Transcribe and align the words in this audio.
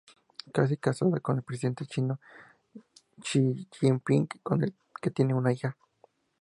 Está 0.47 0.65
casada 0.77 1.19
con 1.19 1.37
el 1.37 1.43
presidente 1.43 1.85
chino, 1.85 2.19
Xi 3.23 3.67
Jinping, 3.71 4.27
con 4.41 4.63
el 4.63 4.73
que 4.99 5.11
tiene 5.11 5.35
una 5.35 5.51
hija. 5.53 5.77